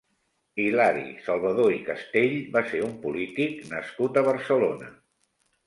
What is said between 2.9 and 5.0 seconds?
polític nascut a Barcelona.